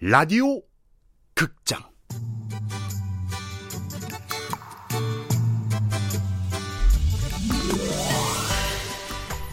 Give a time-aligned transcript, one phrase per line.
[0.00, 0.60] 라디오
[1.34, 1.82] 극장.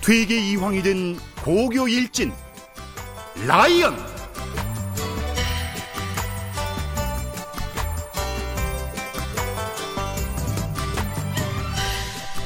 [0.06, 2.32] 퇴계 이황이 된 고교 일진
[3.48, 4.11] 라이언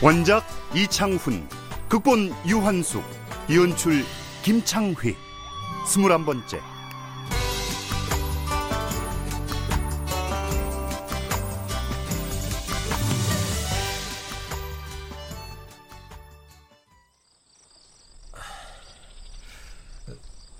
[0.06, 0.46] 원작
[0.76, 1.50] 이창훈
[1.90, 3.04] 극본 유한숙
[3.50, 4.06] 연출
[4.44, 5.16] 김창휘
[5.88, 6.62] 스물한 번째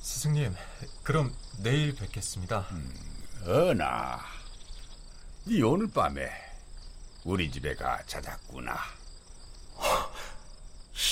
[0.02, 0.56] 스승님,
[1.04, 2.66] 그럼 내일 뵙겠습니다.
[3.46, 4.22] 어나,
[5.44, 6.32] 네 오늘 밤에
[7.24, 9.05] 우리 집에 가 찾았구나.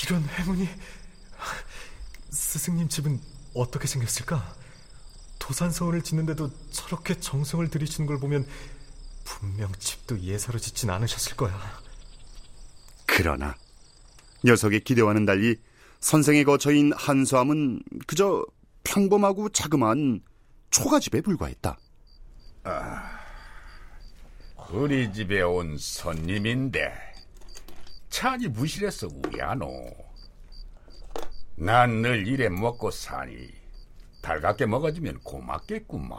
[0.04, 0.68] 이런 행운이
[2.30, 3.18] 스승님 집은
[3.54, 4.54] 어떻게 생겼을까?
[5.38, 8.46] 도산서원을 짓는데도 저렇게 정성을 들이시는 걸 보면
[9.24, 11.58] 분명 집도 예사로 짓진 않으셨을 거야.
[13.06, 13.54] 그러나
[14.44, 15.56] 녀석의 기대와는 달리
[16.00, 18.44] 선생의 거처인 한수함은 그저
[18.84, 20.20] 평범하고 자그마한
[20.70, 21.78] 초가집에 불과했다.
[24.70, 27.13] 우리 집에 온 손님인데
[28.14, 29.66] 찬이 부실해서 우야노.
[31.56, 33.48] 난 늘 이래 먹고 사니
[34.22, 36.14] 달갑게 먹어주면 고맙겠구마.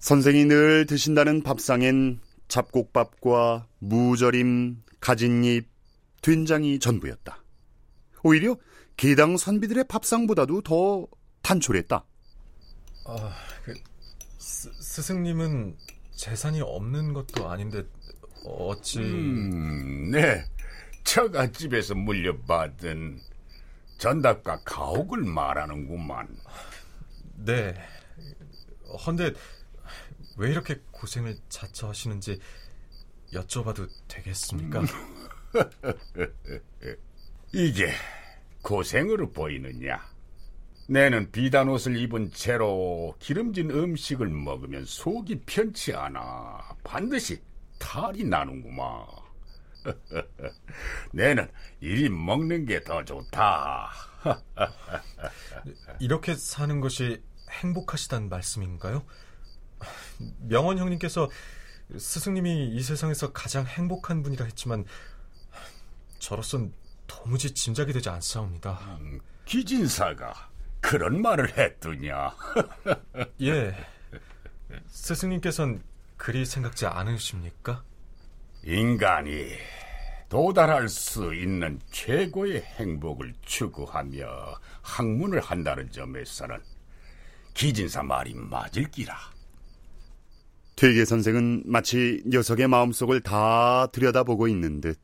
[0.00, 2.18] 선생이 늘 드신다는 밥상엔
[2.48, 5.68] 잡곡밥과 무절임, 가진잎,
[6.20, 7.40] 된장이 전부였다.
[8.24, 8.56] 오히려
[8.96, 11.06] 기당 선비들의 밥상보다도 더
[11.42, 12.04] 단촐했다.
[13.06, 13.74] 아, 그
[14.38, 15.76] 스, 스승님은
[16.16, 17.84] 재산이 없는 것도 아닌데
[18.44, 20.44] 어찌 음, 네.
[21.04, 23.20] 처갓집에서 물려받은
[23.98, 26.28] 전답과 가옥을 말하는구만.
[27.36, 27.74] 네.
[29.06, 29.32] 헌데
[30.36, 32.38] 왜 이렇게 고생을 자처하시는지
[33.32, 34.82] 여쭤봐도 되겠습니까?
[37.52, 37.92] 이게
[38.62, 40.02] 고생으로 보이느냐?
[40.86, 46.76] 내는 비단 옷을 입은 채로 기름진 음식을 먹으면 속이 편치 않아.
[46.84, 47.40] 반드시
[47.84, 49.04] 탈이 나는구만.
[51.12, 51.50] 내는
[51.80, 53.90] 이리 먹는 게 더 좋다.
[56.00, 59.04] 이렇게 사는 것이 행복하시단 말씀인가요?
[60.38, 61.28] 명원 형님께서
[61.96, 64.86] 스승님이 이 세상에서 가장 행복한 분이라 했지만
[66.18, 66.72] 저로선
[67.06, 68.98] 도무지 짐작이 되지 않사옵니다.
[69.44, 72.34] 기진사가 그런 말을 했더냐?
[73.42, 73.76] 예.
[74.86, 75.82] 스승님께선
[76.24, 77.84] 그리 생각지 않으십니까?
[78.62, 79.58] 인간이
[80.30, 84.26] 도달할 수 있는 최고의 행복을 추구하며
[84.80, 86.58] 학문을 한다는 점에서는
[87.52, 89.18] 기진사 말이 맞을 기라.
[90.76, 94.98] 퇴계 선생은 마치 녀석의 마음속을 다 들여다보고 있는 듯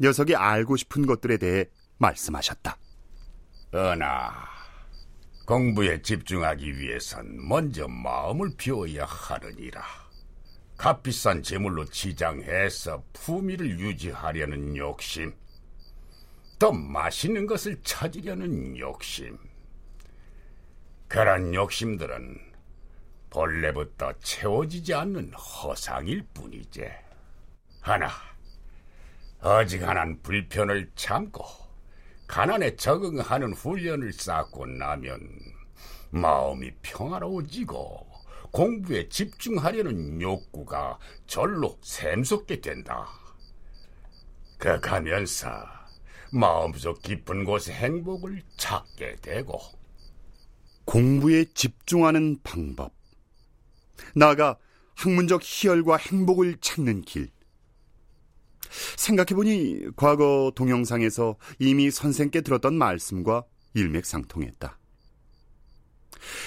[0.00, 1.66] 녀석이 알고 싶은 것들에 대해
[1.98, 2.76] 말씀하셨다.
[3.74, 4.32] 어나
[5.46, 10.07] 공부에 집중하기 위해선 먼저 마음을 비워야 하느니라.
[10.78, 15.34] 값비싼 재물로 치장해서 품위를 유지하려는 욕심,
[16.56, 19.36] 더 맛있는 것을 찾으려는 욕심.
[21.08, 22.38] 그런 욕심들은
[23.28, 26.88] 본래부터 채워지지 않는 허상일 뿐이지.
[27.80, 28.08] 하나,
[29.40, 31.44] 어지간한 불편을 참고
[32.28, 35.28] 가난에 적응하는 훈련을 쌓고 나면
[36.10, 38.07] 마음이 평화로워지고
[38.50, 43.08] 공부에 집중하려는 욕구가 절로 샘솟게 된다.
[44.58, 45.48] 그 가면서
[46.32, 49.58] 마음속 깊은 곳의 행복을 찾게 되고
[50.84, 52.92] 공부에 집중하는 방법.
[54.14, 54.58] 나아가
[54.94, 57.30] 학문적 희열과 행복을 찾는 길.
[58.96, 63.44] 생각해보니 과거 동영상에서 이미 선생께 들었던 말씀과
[63.74, 64.77] 일맥상통했다.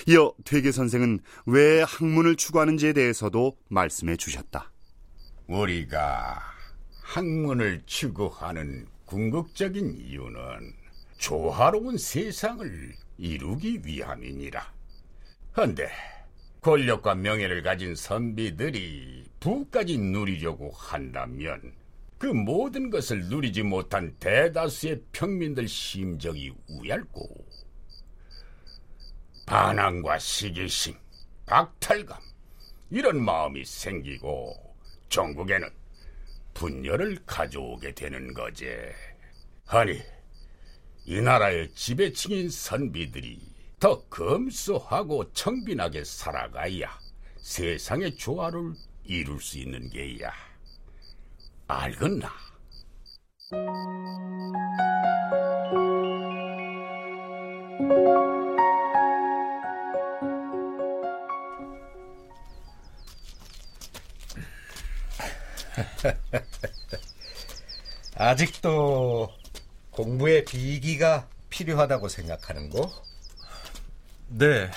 [0.07, 4.71] 이어 퇴계 선생은 왜 학문을 추구하는지에 대해서도 말씀해 주셨다.
[5.47, 6.41] 우리가
[7.01, 10.73] 학문을 추구하는 궁극적인 이유는
[11.17, 14.73] 조화로운 세상을 이루기 위함이니라.
[15.57, 15.89] 헌데
[16.61, 21.73] 권력과 명예를 가진 선비들이 부까지 누리려고 한다면
[22.17, 27.50] 그 모든 것을 누리지 못한 대다수의 평민들 심정이 우얇고
[29.45, 30.95] 반항과 시기심,
[31.45, 32.19] 박탈감
[32.89, 34.75] 이런 마음이 생기고
[35.09, 35.69] 전국에는
[36.53, 38.67] 분열을 가져오게 되는 거지.
[39.67, 40.01] 아니,
[41.05, 43.39] 이 나라의 지배층인 선비들이
[43.79, 46.99] 더 검소하고 청빈하게 살아가야
[47.37, 48.73] 세상의 조화를
[49.03, 50.31] 이룰 수 있는 게야.
[51.67, 52.29] 알겠나?
[68.15, 69.29] 아직도
[69.91, 72.91] 공부에 비기가 필요하다고 생각하는고?
[74.29, 74.69] 네.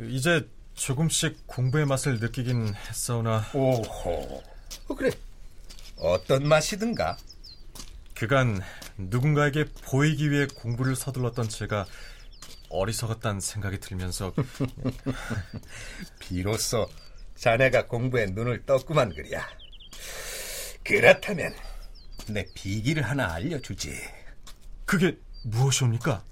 [0.00, 4.42] 이제 조금씩 공부의 맛을 느끼긴 했사오나 오호.
[4.88, 5.10] 어, 그래.
[5.96, 7.16] 어떤 맛이든가?
[8.14, 8.60] 그간
[8.96, 11.86] 누군가에게 보이기 위해 공부를 서둘렀던 제가
[12.68, 14.32] 어리석었다는 생각이 들면서
[16.20, 16.88] 비로소
[17.36, 19.48] 자네가 공부에 눈을 떴구만 그랴.
[20.88, 21.54] 그렇다면
[22.28, 23.92] 내 비기를 하나 알려주지.
[24.86, 26.24] 그게 무엇이옵니까?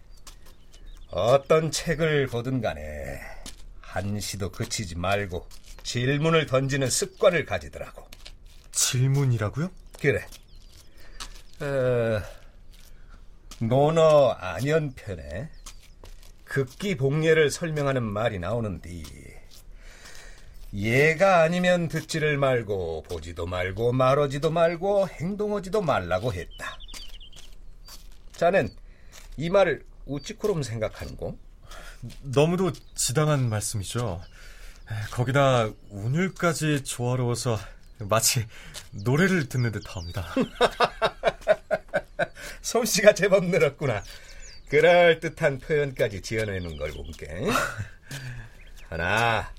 [1.11, 3.21] 어떤 책을 보든 간에
[3.83, 5.47] 한시도 그치지 말고
[5.83, 8.09] 질문을 던지는 습관을 가지더라고.
[8.73, 9.71] 질문이라고요?
[10.01, 10.27] 그래.
[11.61, 12.23] 어,
[13.61, 15.51] 논어 안연편에
[16.45, 19.36] 극기 복례를 설명하는 말이 나오는데
[20.77, 26.79] 얘가 아니면 듣지를 말고 보지도 말고 말하지도 말고 행동하지도 말라고 했다.
[28.33, 28.69] 자넨
[29.39, 31.39] 이 말을 우찌코롬 생각하는고?
[32.23, 34.21] 너무도 지당한 말씀이죠.
[35.13, 37.59] 거기다 운율까지 조화로워서
[38.01, 38.47] 마치
[38.91, 40.27] 노래를 듣는 듯합니다.
[42.61, 44.03] 솜씨가 제법 늘었구나.
[44.69, 47.47] 그럴 듯한 표현까지 지어내는 걸 본게.
[48.91, 49.51] 하나,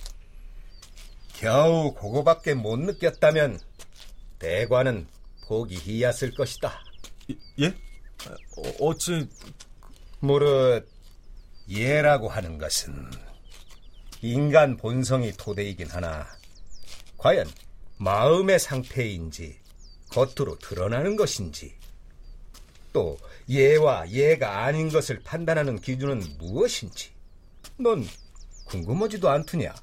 [1.38, 3.60] 겨우 그거밖에 못 느꼈다면
[4.40, 5.08] 대관은
[5.70, 6.84] 희였을 것이다.
[7.60, 7.68] 예?
[7.68, 9.30] 어, 어찌
[10.20, 10.90] 무릇
[11.70, 13.12] 예라고 하는 것은
[14.24, 16.28] 인간 본성이 토대이긴 하나
[17.18, 17.48] 과연
[17.98, 19.60] 마음의 상태인지
[20.10, 21.76] 겉으로 드러나는 것인지
[22.92, 23.16] 또
[23.48, 27.12] 예와 예가 아닌 것을 판단하는 기준은 무엇인지
[27.78, 28.04] 넌
[28.66, 29.76] 궁금하지도 않더냐?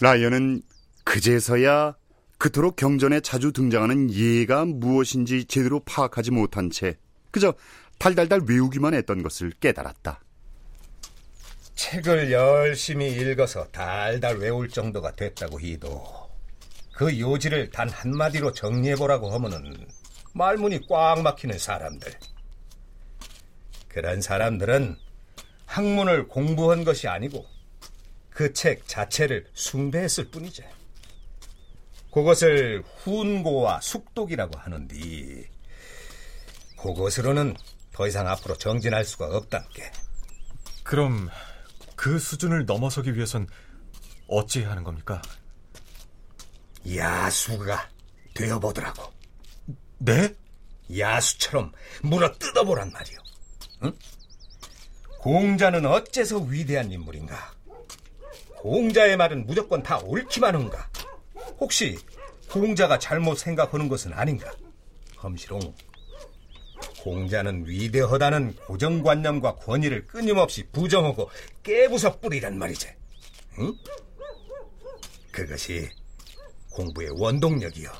[0.00, 0.62] 라이언은
[1.04, 1.96] 그제서야
[2.38, 6.96] 그토록 경전에 자주 등장하는 예가 무엇인지 제대로 파악하지 못한 채
[7.30, 7.54] 그저
[7.98, 10.20] 달달달 외우기만 했던 것을 깨달았다.
[11.74, 16.04] 책을 열심히 읽어서 달달 외울 정도가 됐다고 해도
[16.92, 19.86] 그 요지를 단 한마디로 정리해보라고 하면은
[20.34, 22.12] 말문이 꽉 막히는 사람들.
[23.88, 24.96] 그런 사람들은
[25.66, 27.46] 학문을 공부한 것이 아니고
[28.36, 30.62] 그 책 자체를 숭배했을 뿐이지.
[32.12, 34.94] 그것을 훈고와 숙독이라고 하는데
[36.78, 37.56] 그것으로는
[37.94, 39.90] 더 이상 앞으로 정진할 수가 없단게.
[40.82, 41.30] 그럼
[41.94, 43.46] 그 수준을 넘어서기 위해선
[44.28, 45.22] 어찌 하는 겁니까?
[46.94, 47.88] 야수가
[48.34, 49.14] 되어보더라고.
[49.96, 50.34] 네?
[50.94, 51.72] 야수처럼
[52.02, 53.18] 물어 뜯어보란 말이오.
[53.84, 53.92] 응?
[55.20, 57.55] 공자는 어째서 위대한 인물인가?
[58.58, 60.90] 공자의 말은 무조건 다 옳기만 한가?
[61.58, 61.98] 혹시
[62.50, 64.52] 공자가 잘못 생각하는 것은 아닌가?
[65.22, 65.74] 험시롱,
[67.00, 71.30] 공자는 위대하다는 고정관념과 권위를 끊임없이 부정하고
[71.62, 72.88] 깨부숴 뿌리란 말이지.
[73.58, 73.72] 응?
[75.30, 75.88] 그것이
[76.72, 77.90] 공부의 원동력이요.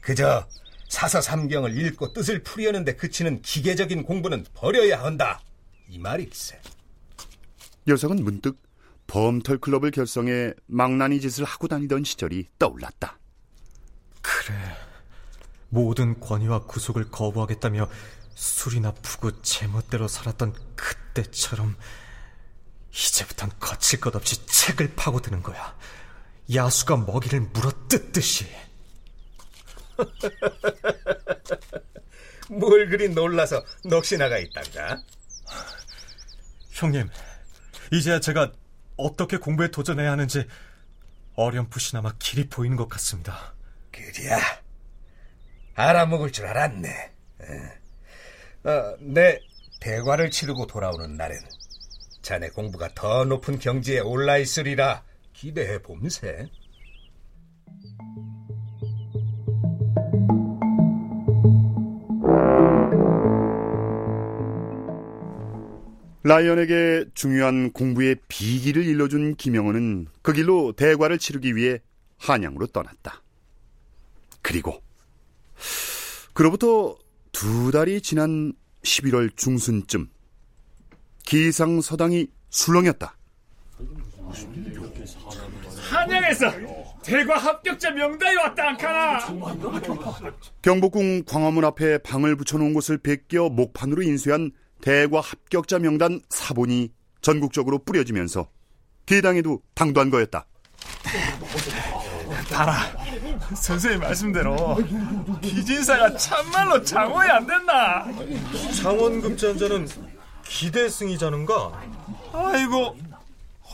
[0.00, 0.46] 그저
[0.88, 5.40] 사서삼경을 읽고 뜻을 풀이하는데 그치는 기계적인 공부는 버려야 한다.
[5.88, 6.60] 이 말일세.
[7.86, 8.58] 녀석은 문득
[9.06, 13.18] 범털 클럽을 결성해 망나니 짓을 하고 다니던 시절이 떠올랐다.
[14.20, 14.76] 그래.
[15.68, 17.88] 모든 권위와 구속을 거부하겠다며
[18.34, 21.76] 술이나 푸고 제멋대로 살았던 그때처럼
[22.92, 25.76] 이제부턴 거칠 것 없이 책을 파고드는 거야.
[26.54, 28.46] 야수가 먹이를 물어 뜯듯이.
[32.48, 35.02] 뭘 그리 놀라서 넋이 나가 있단가?
[36.70, 37.08] 형님,
[37.92, 38.52] 이제야 제가
[38.96, 40.46] 어떻게 공부에 도전해야 하는지
[41.34, 43.54] 어렴풋이나마 길이 보이는 것 같습니다.
[43.92, 44.38] 그리야.
[45.74, 47.12] 알아먹을 줄 알았네.
[48.64, 49.38] 어, 내
[49.80, 51.38] 대과를 치르고 돌아오는 날엔
[52.22, 56.46] 자네 공부가 더 높은 경지에 올라 있으리라 기대해 봄새.
[66.26, 71.78] 라이언에게 중요한 공부의 비기를 일러준 김영호는 그 길로 대과를 치르기 위해
[72.18, 73.22] 한양으로 떠났다.
[74.42, 74.82] 그리고
[76.32, 76.96] 그로부터
[77.30, 78.52] 두 달이 지난
[78.82, 80.08] 11월 중순쯤
[81.24, 83.16] 기상서당이 술렁였다.
[85.88, 86.50] 한양에서
[87.04, 89.20] 대과 합격자 명단이 왔다 안카나
[90.62, 94.50] 경복궁 광화문 앞에 방을 붙여놓은 곳을 베껴 목판으로 인쇄한
[94.86, 98.48] 대과 합격자 명단 사본이 전국적으로 뿌려지면서
[99.04, 100.46] 개당에도 당도한 거였다.
[102.52, 102.92] 봐라
[103.56, 104.76] 선생님 말씀대로
[105.42, 108.06] 기진사가 참말로 장원이 안 됐나
[108.80, 109.88] 장원급제한자는
[110.44, 111.82] 기대승이자는가?
[112.32, 112.96] 아이고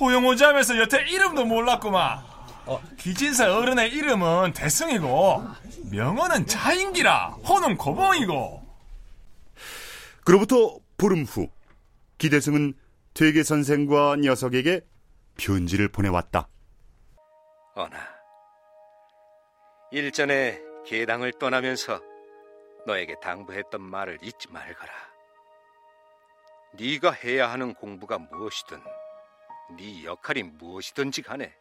[0.00, 2.21] 호용호자하면서 여태 이름도 몰랐구만
[2.64, 5.45] 어, 기진사 어른의 이름은 대승이고
[5.90, 8.62] 명언은 자인기라 호는 고봉이고
[10.25, 11.50] 그로부터 보름 후
[12.18, 12.75] 기대승은
[13.12, 14.87] 퇴계 선생과 녀석에게
[15.37, 16.47] 편지를 보내왔다.
[17.75, 17.99] 어나,
[19.90, 22.00] 일전에 계당을 떠나면서
[22.87, 24.92] 너에게 당부했던 말을 잊지 말거라.
[26.75, 28.80] 네가 해야 하는 공부가 무엇이든
[29.76, 31.52] 네 역할이 무엇이든지 간에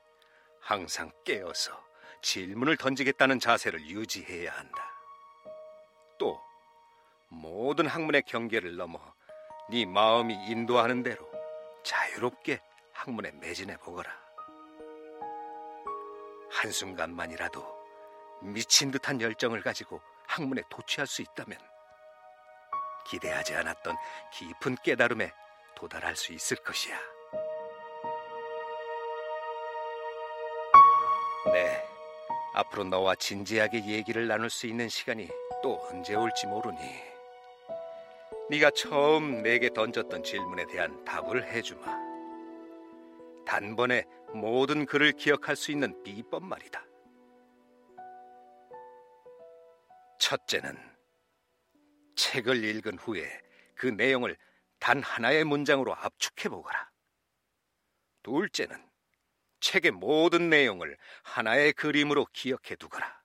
[0.59, 1.71] 항상 깨어서
[2.21, 4.85] 질문을 던지겠다는 자세를 유지해야 한다.
[6.19, 6.39] 또
[7.29, 8.99] 모든 학문의 경계를 넘어
[9.69, 11.29] 네 마음이 인도하는 대로
[11.83, 12.59] 자유롭게
[12.93, 14.11] 학문에 매진해 보거라.
[16.51, 17.81] 한순간만이라도
[18.41, 21.57] 미친 듯한 열정을 가지고 학문에 도취할 수 있다면
[23.07, 23.95] 기대하지 않았던
[24.33, 25.31] 깊은 깨달음에
[25.75, 26.97] 도달할 수 있을 것이야.
[31.53, 31.83] 네,
[32.53, 35.27] 앞으로 너와 진지하게 얘기를 나눌 수 있는 시간이
[35.63, 37.10] 또 언제 올지 모르니
[38.51, 41.85] 네가 처음 내게 던졌던 질문에 대한 답을 해주마.
[43.45, 44.03] 단번에
[44.33, 46.85] 모든 글을 기억할 수 있는 비법 말이다.
[50.19, 50.77] 첫째는
[52.17, 53.25] 책을 읽은 후에
[53.73, 54.35] 그 내용을
[54.79, 56.91] 단 하나의 문장으로 압축해 보거라.
[58.21, 58.85] 둘째는
[59.61, 63.21] 책의 모든 내용을 하나의 그림으로 기억해 두거라.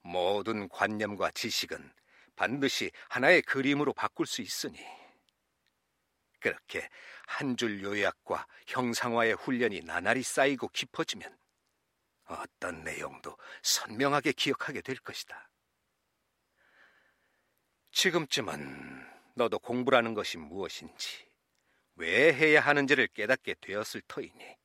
[0.00, 2.01] 모든 관념과 지식은
[2.36, 4.78] 반드시 하나의 그림으로 바꿀 수 있으니.
[6.40, 6.88] 그렇게
[7.26, 11.38] 한 줄 요약과 형상화의 훈련이 나날이 쌓이고 깊어지면
[12.24, 15.48] 어떤 내용도 선명하게 기억하게 될 것이다.
[17.92, 21.26] 지금쯤은 너도 공부라는 것이 무엇인지,
[21.96, 24.56] 왜 해야 하는지를 깨닫게 되었을 터이니.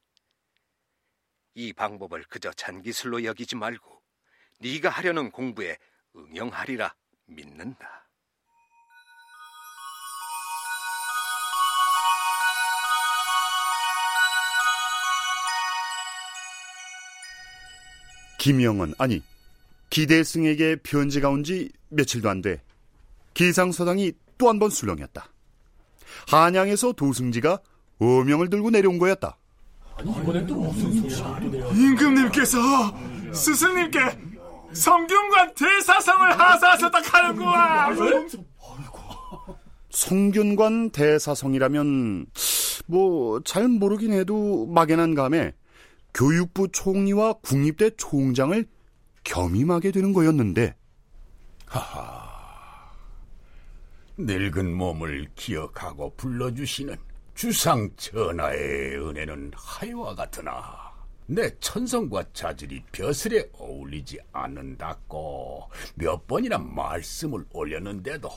[1.55, 4.01] 이 방법을 그저 잔기술로 여기지 말고
[4.59, 5.77] 네가 하려는 공부에
[6.15, 6.95] 응용하리라
[7.27, 8.07] 믿는다.
[18.39, 19.21] 김영은 아니
[19.89, 22.61] 기대승에게 편지가 온 지 며칠도 안 돼
[23.33, 25.29] 기상서당이 또 한 번 술렁였다.
[26.27, 27.59] 한양에서 도승지가
[27.99, 29.37] 어명을 들고 내려온 거였다.
[31.75, 32.57] 임금님께서
[33.33, 33.99] 스승님께
[34.81, 37.97] 성균관 대사성을 하사하셨다 하는구만.
[39.89, 42.25] 성균관 대사성이라면
[42.85, 45.53] 뭐 잘 모르긴 해도 막연한 감에
[46.13, 48.65] 교육부 총리와 국립대 총장을
[49.23, 50.75] 겸임하게 되는 거였는데.
[54.17, 56.95] 늙은 몸을 기억하고 불러주시는
[57.35, 60.86] 주상 전하의 은혜는 하여와 같으나
[61.29, 68.31] 내 천성과 자질이 벼슬에 어울리지 않는다고 몇 번이나 말씀을 올렸는데도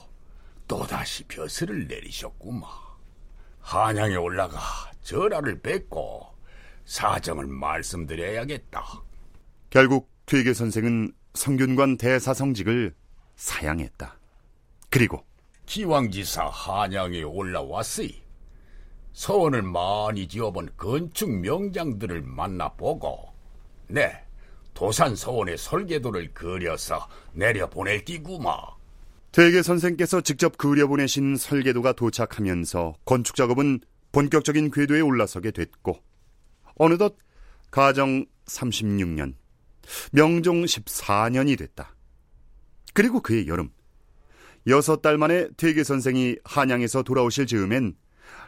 [0.66, 2.66] 또다시 벼슬을 내리셨구마.
[3.61, 4.59] 한양에 올라가
[5.02, 6.26] 전하를 뵙고
[6.85, 8.85] 사정을 말씀드려야겠다.
[9.70, 12.94] 결국 퇴계 선생은 성균관 대사성직을
[13.37, 14.18] 사양했다.
[14.90, 15.25] 그리고
[15.66, 18.20] 기왕지사 한양에 올라왔으니
[19.21, 23.29] 서원을 많이 지어본 건축 명장들을 만나보고
[23.89, 24.12] 네
[24.73, 28.57] 도산 서원의 설계도를 그려서 내려보낼 끼구마.
[29.31, 33.81] 퇴계 선생께서 직접 그려보내신 설계도가 도착하면서 건축 작업은
[34.12, 36.03] 본격적인 궤도에 올라서게 됐고
[36.77, 37.19] 어느덧
[37.71, 39.35] 가정 36년,
[40.12, 41.95] 명종 14년이 됐다.
[42.95, 43.69] 그리고 그의 여름,
[44.67, 48.00] 여섯 달 만에 퇴계 선생이 한양에서 돌아오실 즈음엔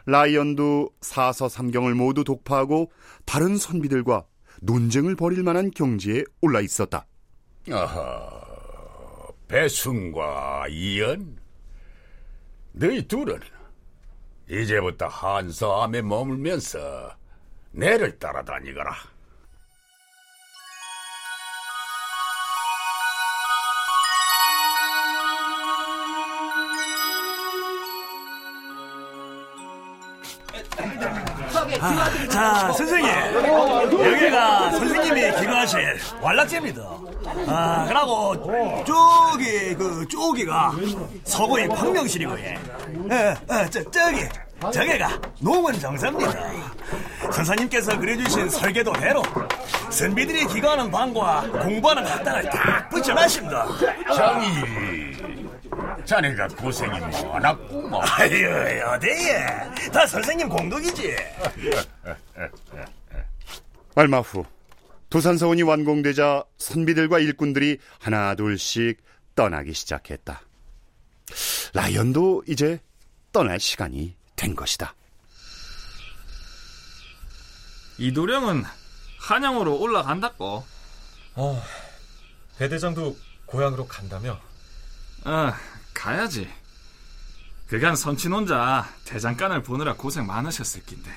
[0.05, 2.91] 라이언도 사서 삼경을 모두 독파하고
[3.25, 4.25] 다른 선비들과
[4.61, 7.05] 논쟁을 벌일 만한 경지에 올라 있었다.
[7.71, 11.37] 아하, 배순과 이연,
[12.73, 13.39] 너희 둘은
[14.49, 17.15] 이제부터 한서암에 머물면서
[17.71, 19.12] 내를 따라다니거라.
[31.85, 33.09] 아, 자, 선생님.
[33.91, 36.81] 여기가 선생님이 기거하실 완락제입니다.
[37.47, 40.71] 아, 그러고 저기 그 저기가
[41.25, 42.57] 서구의 광명실이고 예.
[43.11, 44.25] 예, 어, 저 저기
[44.71, 45.09] 저기가
[45.39, 46.31] 농원 정사입니다.
[47.31, 49.21] 선사님께서 그려주신 설계도대로
[49.89, 53.67] 선비들이 기거하는 방과 공부하는 학당을 딱 붙여놨습니다.
[54.15, 54.92] 장일이
[56.05, 58.01] 자네가 고생이 많았구만.
[58.19, 59.45] 아유, 어디에?
[59.91, 61.15] 다 선생님 공덕이지.
[63.95, 64.45] 얼마 후
[65.09, 69.01] 도산서원이 완공되자 선비들과 일꾼들이 하나 둘씩
[69.35, 70.41] 떠나기 시작했다.
[71.73, 72.79] 라이언도 이제
[73.31, 74.93] 떠날 시간이 된 것이다.
[77.97, 78.63] 이도령은
[79.19, 80.65] 한양으로 올라간다고.
[81.35, 81.63] 어,
[82.57, 84.39] 배대장도 고향으로 간다며?
[85.25, 85.53] 어,
[85.93, 86.51] 가야지.
[87.67, 91.11] 그간 선친 혼자 대장간을 보느라 고생 많으셨을 낀데.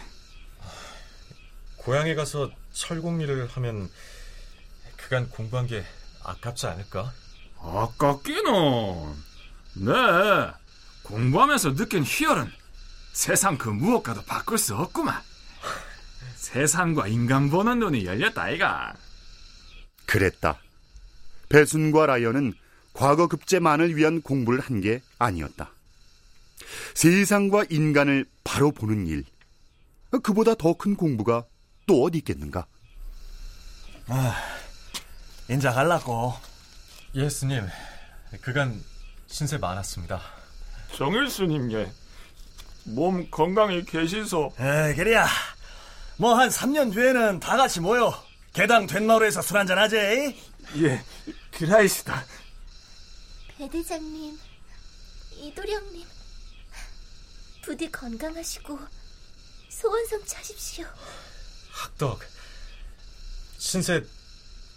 [1.77, 3.91] 고향에 가서 철공 일을 하면
[4.97, 5.85] 그간 공부한 게
[6.25, 7.13] 아깝지 않을까?
[7.61, 8.53] 아깝기는.
[9.75, 9.93] 네.
[11.03, 12.51] 공부하면서 느낀 희열은
[13.13, 15.23] 세상 그 무엇과도 바꿀 수 없구만.
[16.37, 18.95] 세상과 인간 보는 눈이 열렸다, 아이가.
[20.07, 20.59] 그랬다.
[21.49, 22.55] 배순과 라이언은
[22.97, 25.71] 과거 급제만을 위한 공부를 한 게 아니었다.
[26.95, 29.25] 세상과 인간을 바로 보는 일.
[30.23, 31.45] 그보다 더 큰 공부가
[31.87, 32.67] 또 어디 있겠는가?
[35.49, 36.35] 인자 갈라고.
[37.15, 37.67] 예, 스님.
[38.41, 38.83] 그간
[39.27, 40.21] 신세 많았습니다.
[40.97, 41.91] 정일수님께
[42.85, 44.55] 몸 건강히 계시소.
[44.59, 45.27] 에, 그래야.
[46.19, 48.13] 뭐 한 3년 뒤에는 다 같이 모여
[48.53, 49.97] 개당 된마루에서 술 한잔 하지.
[49.97, 51.03] 예,
[51.53, 52.25] 그라이시다.
[53.59, 54.39] 배대장님,
[55.33, 56.07] 이도령님,
[57.63, 58.79] 부디 건강하시고
[59.71, 60.87] 소원성 차십시오.
[61.71, 62.21] 학덕.
[63.59, 64.05] 신세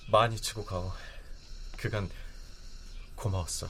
[0.10, 0.92] 많이 치고 가오.
[1.78, 2.10] 그간
[3.16, 3.68] 고마웠어.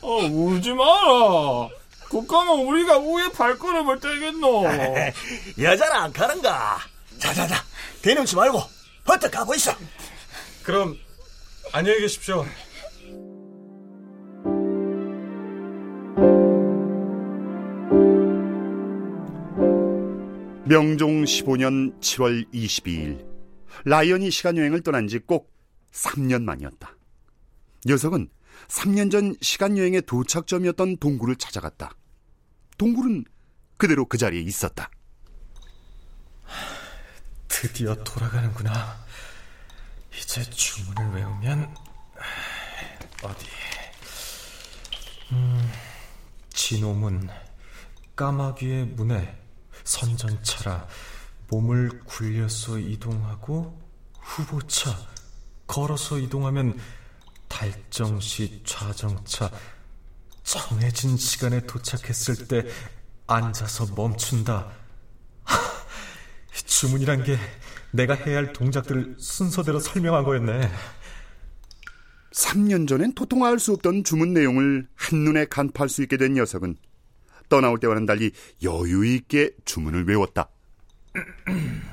[0.00, 1.68] 어, 울지 마라.
[2.08, 4.64] 국가면 우리가 우에 발걸음을 떼겠노.
[5.62, 6.80] 여자는 안 가는가?
[7.18, 7.64] 자자자,
[8.02, 8.62] 대놓지 말고
[9.04, 9.74] 버뜩 가고 있어.
[10.64, 10.98] 그럼
[11.72, 12.44] 안녕히 계십시오.
[20.64, 23.26] 명종 15년 7월 22일
[23.84, 25.52] 라이언이 시간 여행을 떠난 지 꼭
[25.92, 26.96] 3년 만이었다.
[27.86, 28.28] 녀석은
[28.68, 31.94] 3년 전 시간 여행의 도착점이었던 동굴을 찾아갔다.
[32.78, 33.24] 동굴은
[33.76, 34.90] 그대로 그 자리에 있었다.
[37.48, 39.04] 드디어 돌아가는구나.
[40.16, 41.74] 이제 주문을 외우면
[43.22, 43.46] 어디?
[45.32, 45.72] 음,
[46.50, 47.28] 진호문
[48.16, 49.38] 까마귀의 문에
[49.84, 50.86] 선전차라
[51.48, 53.80] 몸을 굴려서 이동하고
[54.20, 54.96] 후보차
[55.66, 56.78] 걸어서 이동하면
[57.48, 59.50] 달정시 좌정차
[60.42, 62.66] 정해진 시간에 도착했을 때
[63.26, 64.81] 앉아서 멈춘다.
[66.62, 67.36] 하, 주문이란 게
[67.90, 70.70] 내가 해야 할 동작들을 순서대로 설명한 거였네.
[72.32, 76.76] 3년 전엔 도통 알수 없던 주문 내용을 한눈에 간파할 수 있게 된 녀석은
[77.48, 80.48] 떠나올 때와는 달리 여유 있게 주문을 외웠다.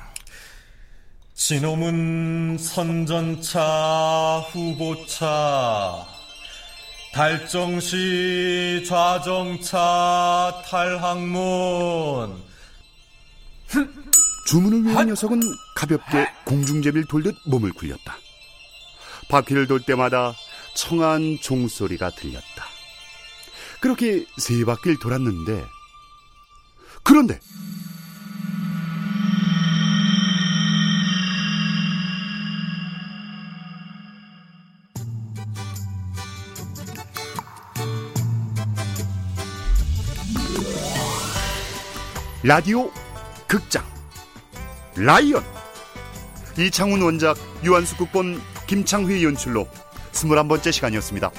[1.34, 6.06] 진호문 선전차 후보차
[7.12, 12.49] 달정시 좌정차 탈항문
[14.50, 15.40] 주문을 외운 녀석은
[15.76, 18.18] 가볍게 공중제비를 돌듯 몸을 굴렸다.
[19.28, 20.34] 바퀴를 돌 때마다
[20.74, 22.64] 청한 종소리가 들렸다.
[23.80, 25.64] 그렇게 세 바퀴를 돌았는데
[27.04, 27.38] 그런데
[42.42, 42.90] 라디오
[43.46, 43.99] 극장
[44.96, 45.44] 라이언
[46.58, 49.68] 이창훈 원작 유한수 국본 김창휘 연출로
[50.12, 51.30] 21번째 시간이었습니다.